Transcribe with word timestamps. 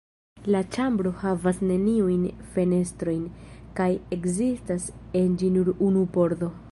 La 0.53 0.59
ĉambro 0.75 1.11
havas 1.23 1.59
neniujn 1.71 2.23
fenestrojn; 2.55 3.21
kaj 3.81 3.89
ekzistas 4.17 4.91
en 5.21 5.37
ĝi 5.43 5.55
nur 5.59 5.71
unu 5.89 6.07
pordo. 6.17 6.55